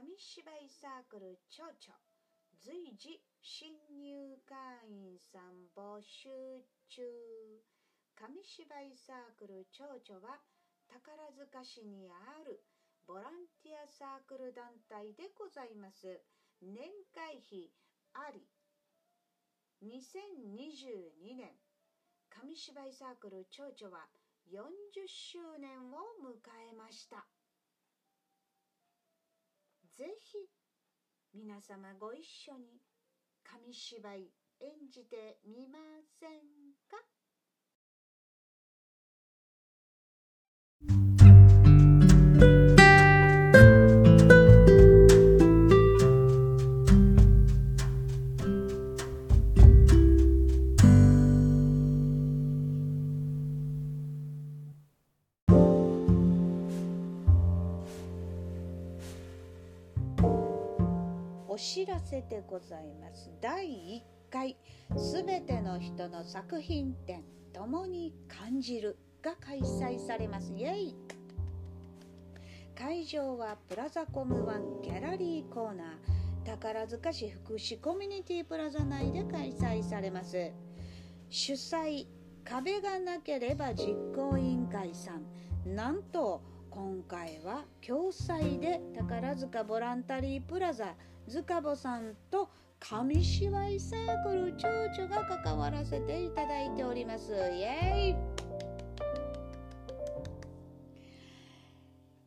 [0.00, 1.76] 紙芝居サークル蝶々
[2.56, 4.56] 随時新入会
[4.88, 6.32] 員さん募集
[6.88, 7.04] 中。
[8.16, 10.40] 紙芝居サークル蝶々は
[10.88, 12.64] 宝塚市にある
[13.04, 16.24] ボランティアサークル団体でございます。
[16.64, 16.80] 年
[17.12, 17.68] 会費
[18.16, 18.40] あり
[19.84, 21.52] 2022年
[22.30, 24.08] 紙芝居サークル蝶々は
[24.48, 26.40] 40周年を迎
[26.72, 27.28] えました。
[30.00, 30.38] ぜひ
[31.34, 32.80] 皆様ご一緒に
[33.44, 35.78] 紙芝居演じてみま
[36.18, 36.40] せん
[36.88, 36.96] か？
[61.52, 63.28] お知らせでございます。
[63.40, 64.56] 第1回
[64.96, 70.52] すべての人の作品展共に感じるが開催されます。
[70.52, 70.96] イエイ。
[72.78, 75.86] 会場はプラザコムワンギャラリーコーナー。
[76.44, 80.52] 宝塚市福祉コミュニティプラザ内で開催されます。
[81.30, 82.06] 主催
[82.44, 85.74] 壁がなければ実行委員会さん。
[85.74, 90.94] なんと今回は共催で宝塚ボランタリープラザ
[91.28, 97.32] 塚坊さんと紙芝居サークル蝶々が関わらせていただいております。
[97.32, 98.16] イエ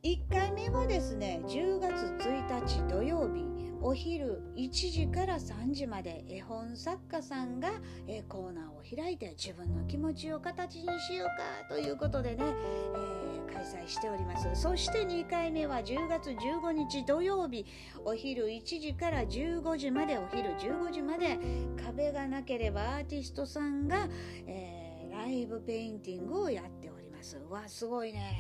[0.04, 0.18] イ。
[0.18, 7.70] 1回目はですね10月1日土曜日お昼1時から3時まで絵本作家さんが
[8.08, 14.50] えコーナーを開いて自分の気持ちを形にしようかということでね、えー、開催しております。
[14.54, 17.66] そして2回目は10月15日土曜日
[18.06, 21.38] お昼1時から15時までお昼15時まで
[21.86, 24.08] 壁がなければアーティストさんが、
[24.48, 27.38] えー、ライブペインティングをやっております。
[27.50, 28.38] わすごいね。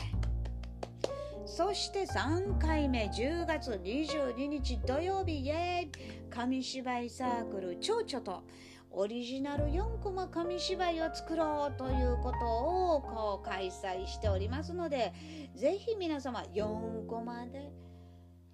[1.45, 6.23] そして3回目10月22日土曜日イエーイ。
[6.29, 8.43] 紙芝居サークル蝶々と
[8.89, 15.13] オリジナル4コマ紙芝居を作ろうということをこう開催しておりますので
[15.55, 17.71] ぜひ皆様4コマで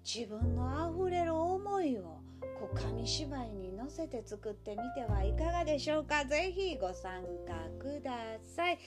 [0.04, 2.20] 自分のあふれる思いを
[2.58, 6.24] こう紙芝居に乗せて作ってみてはいかがでしょうか。
[6.24, 8.12] ぜひご参加くだ
[8.42, 8.78] さい。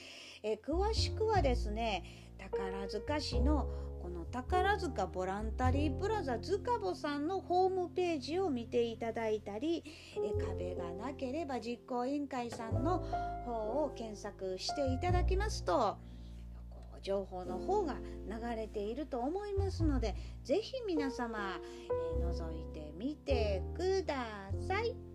[0.42, 3.66] え詳しくはですね宝塚市の
[4.04, 9.82] この宝塚ボランタリープラザ塚坊さんのホームページを見ていただいたり
[10.18, 12.98] え壁がなければ実行委員会さんの
[13.46, 15.96] 方を検索していただきますと
[17.00, 17.94] 情報の方が
[18.28, 21.58] 流れていると思いますのでぜひ皆様、
[22.20, 24.26] えー、覗いてみてくだ
[24.68, 25.13] さい。